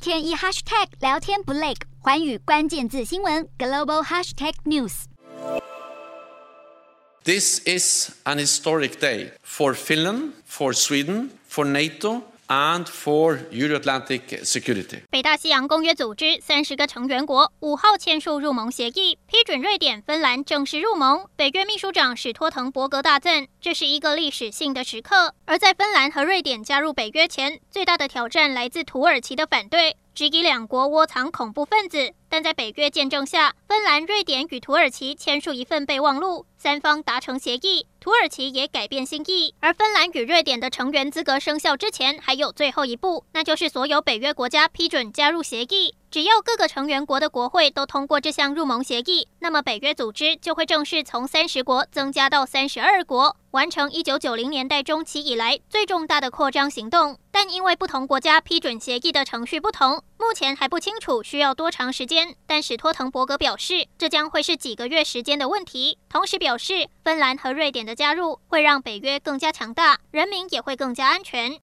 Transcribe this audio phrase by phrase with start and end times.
[0.00, 11.64] 天一 hashtag 聊天不累，寰宇关键字新闻 global hashtag news。This is an historic day for Finland, for Sweden, for
[11.64, 12.22] NATO.
[12.51, 21.25] And for Euro-Atlantic security，北大西洋公约组织三十个成员国五号签署入盟协议，批准瑞典、芬兰正式入盟。
[21.37, 25.33] 北约秘书长史托滕伯格大赞，这是一个历史性的时刻。
[25.45, 32.13] 而在芬兰和瑞典加入北约前，最大的挑战来自土耳其的反对，质疑两国窝藏恐怖分子。
[32.29, 37.87] 但在北约见证下，芬兰、瑞典与土耳其签署一份备忘录，三方达成协议。
[37.99, 45.95] 土耳其也改变心意，而芬兰与瑞典的成员资格生效之前，还有最后一步，那就是所有北约国家批准加入协议。
[46.11, 57.17] 只要各个成员国的国会都通过这项入盟协议，那么北约组织就会正式从三十国增加到三十二国，完成一九九零年代中期以来最重大的扩张行动。
[57.31, 62.35] 但因为不同国家批准协议的程序不同，目前还不清楚需要多长时间。
[62.45, 65.97] 但史托滕伯格表示，这将会是几个月时间的问题。
[66.09, 71.57] 同时表示，芬兰和瑞典的加入会让北约更加强大，人民也会更加安全。